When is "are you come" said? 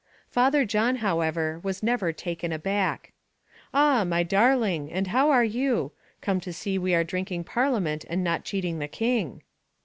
5.29-6.39